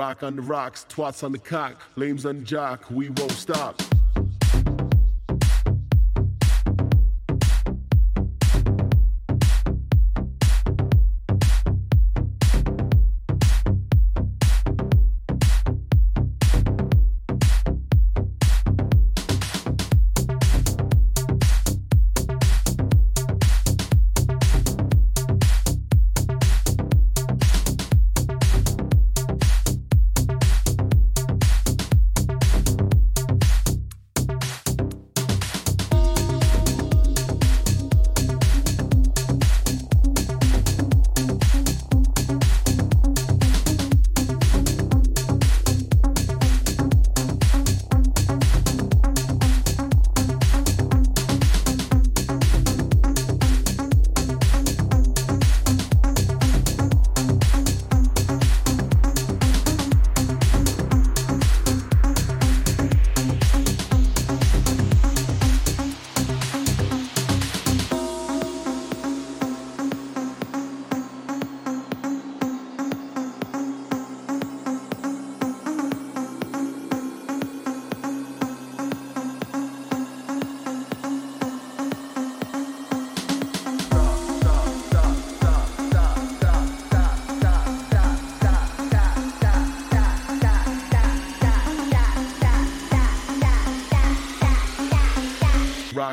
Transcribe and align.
Rock 0.00 0.22
on 0.22 0.34
the 0.34 0.40
rocks, 0.40 0.86
twats 0.88 1.22
on 1.22 1.32
the 1.32 1.38
cock, 1.38 1.82
lames 1.94 2.24
on 2.24 2.38
the 2.38 2.44
jock, 2.46 2.90
we 2.90 3.10
won't 3.10 3.32
stop. 3.32 3.89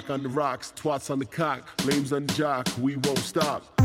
On 0.09 0.23
the 0.23 0.29
rocks, 0.29 0.73
twats 0.75 1.09
on 1.09 1.19
the 1.19 1.25
cock, 1.25 1.69
lames 1.85 2.13
on 2.13 2.25
the 2.27 2.33
jock, 2.33 2.67
we 2.79 2.95
won't 2.97 3.19
stop. 3.19 3.76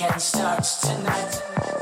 weekend 0.00 0.22
starts 0.22 0.80
tonight. 0.80 1.79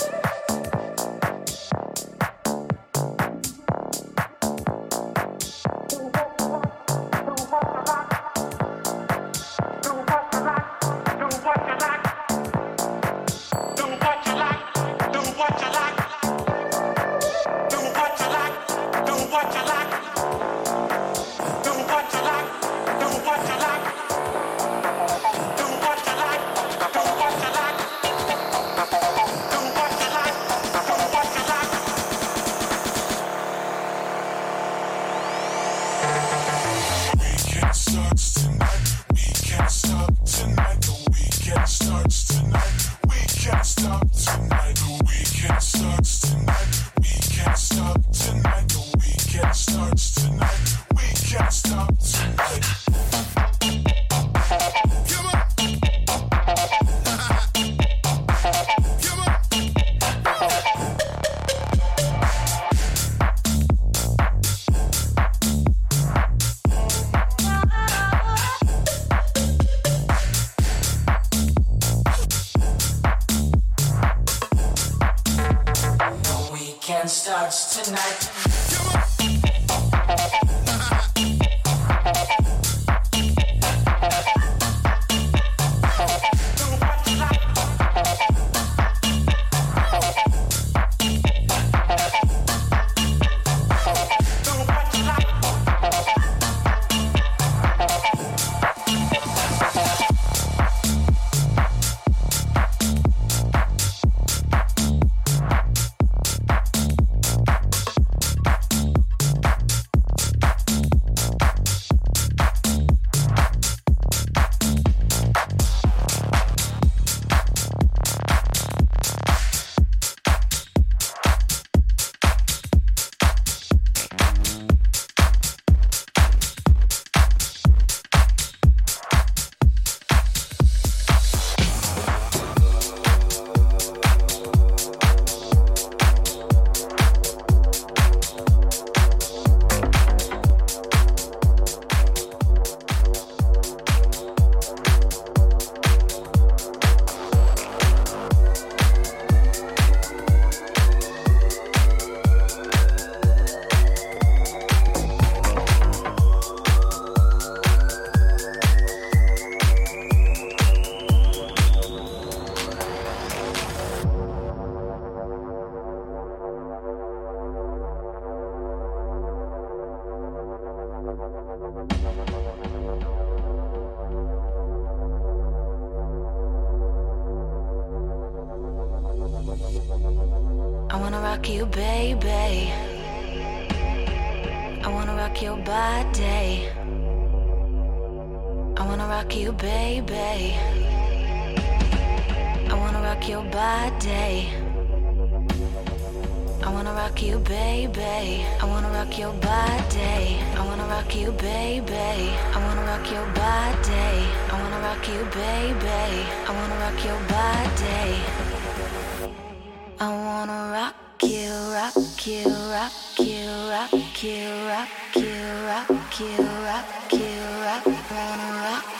rock, 217.86 218.10
wanna 218.10 218.50
rock. 218.60 218.97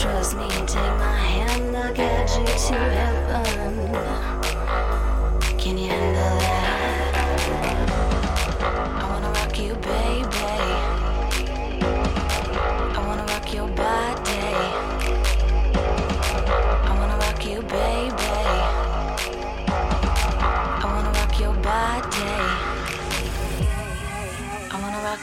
Trust 0.00 0.34
me, 0.34 0.48
take 0.48 0.76
my 0.96 1.18
hand, 1.18 1.76
I'll 1.76 1.92
guide 1.92 2.30
you 2.30 2.46
to 2.46 2.74
heaven. 2.74 4.39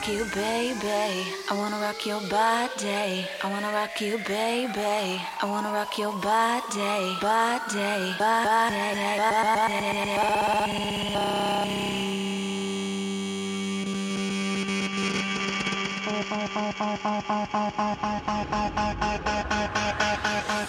you, 0.07 0.23
baby. 0.33 1.27
I 1.49 1.53
wanna 1.53 1.79
rock 1.79 2.05
your 2.05 2.21
body. 2.29 3.25
I 3.43 3.49
wanna 3.49 3.71
rock 3.73 3.99
you, 3.99 4.17
baby. 4.19 5.21
I 5.41 5.45
wanna 5.45 5.71
rock 5.71 5.97
your 5.97 6.13
body, 6.13 7.17
body, 7.21 8.13
body, 8.17 8.77
body. 8.79 9.67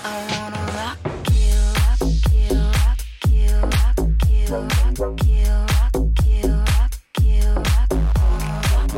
I 0.01 0.25
wanna 0.33 0.63
rock 0.79 0.99
you, 1.31 1.59
rock 1.79 2.03
you, 2.35 2.59
rock 2.83 3.99
you, 4.29 4.47
rock 4.99 5.23
you. 5.23 5.28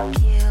You. 0.00 0.49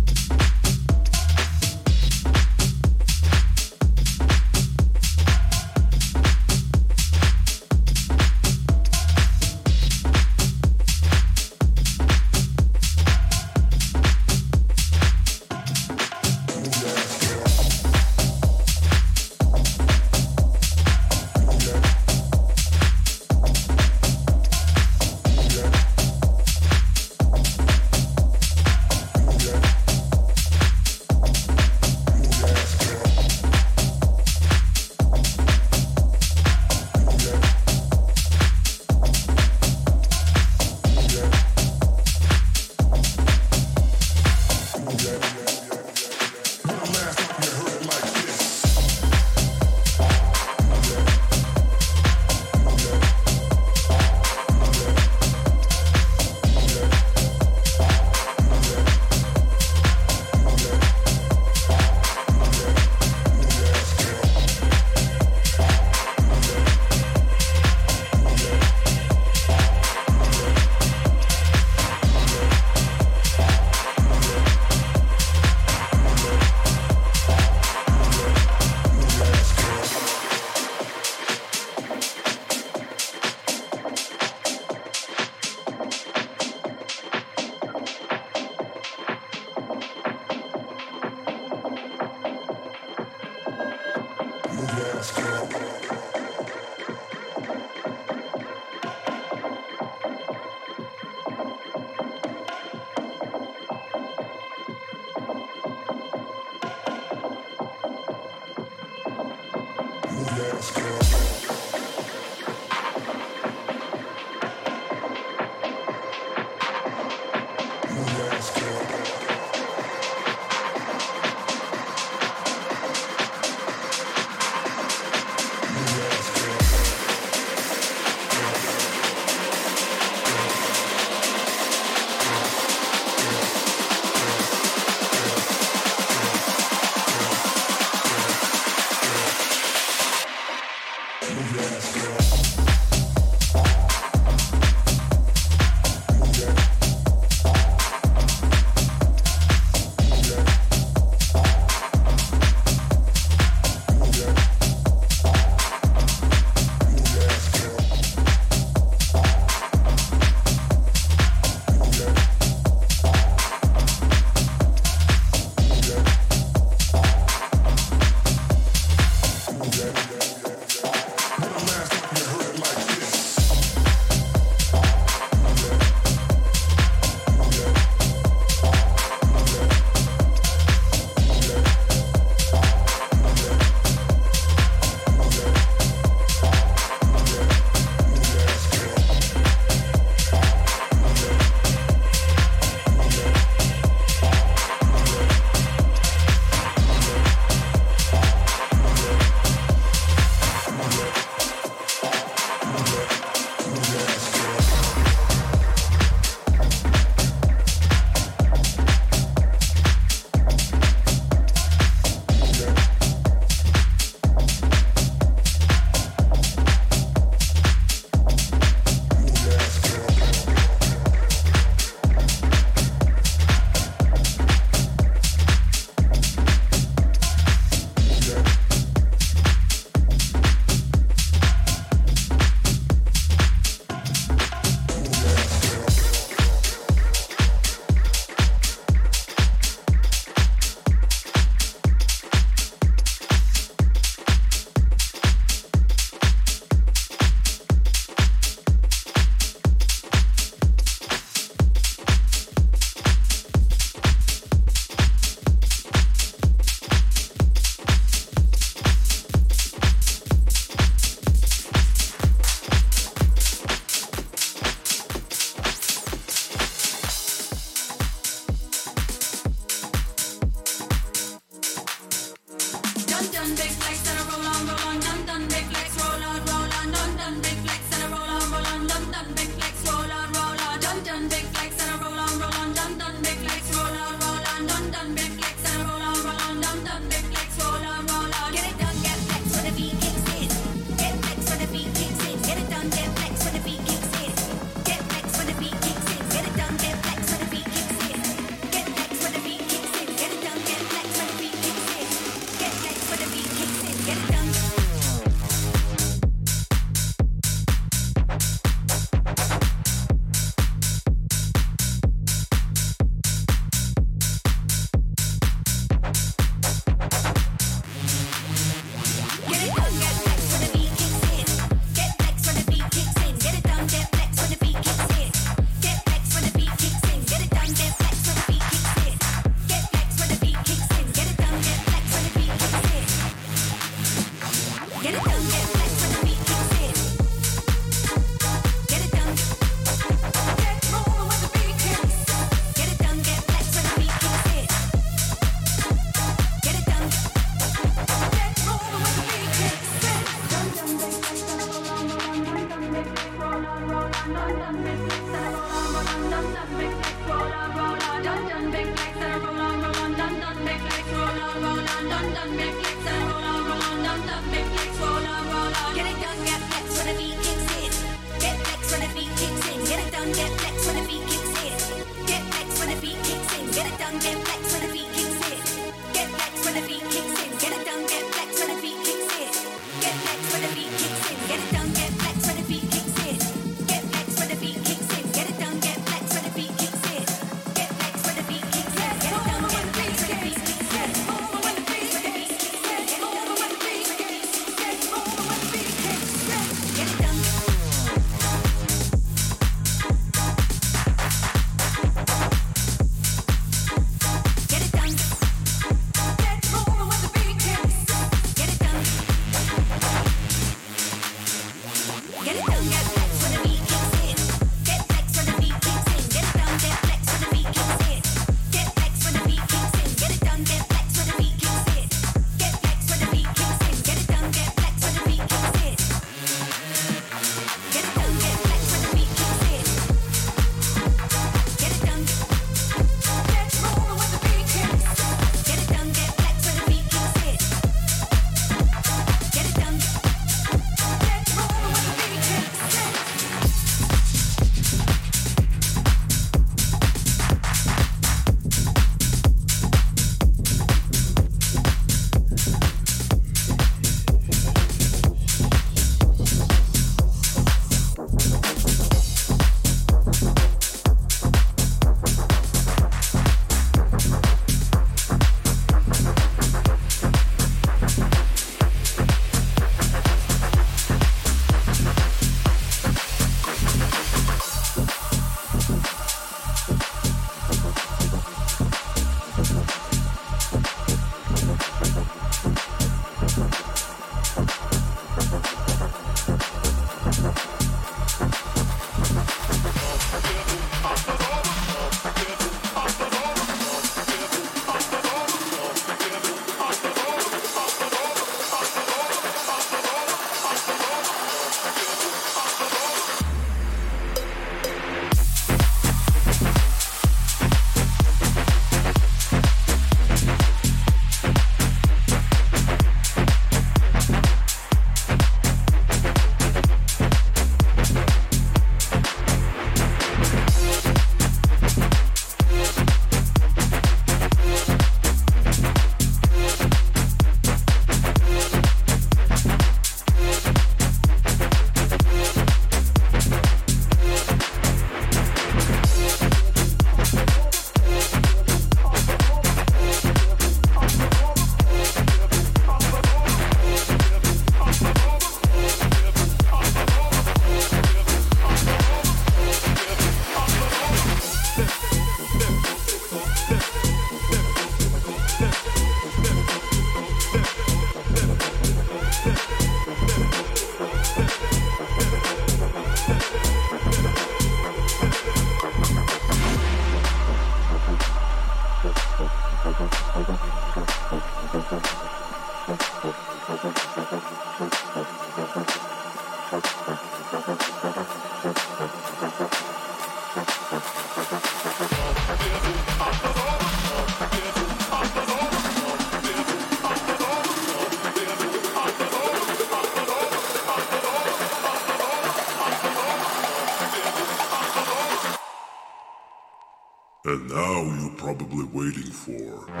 Waiting 598.93 599.31
for. 599.31 600.00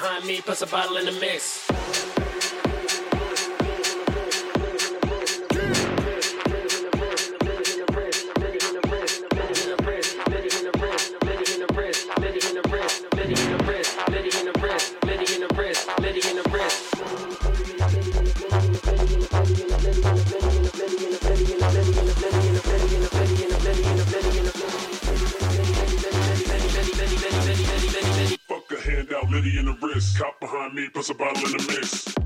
behind 0.00 0.24
me, 0.26 0.40
plus 0.40 0.62
a 0.62 0.66
bottle 0.66 0.96
in 0.96 1.06
the 1.06 1.12
mix. 1.12 1.47
wrist. 29.82 30.18
Cop 30.18 30.40
behind 30.40 30.74
me, 30.74 30.88
puts 30.88 31.10
a 31.10 31.14
bottle 31.14 31.44
in 31.46 31.52
the 31.52 31.66
mix. 31.68 32.17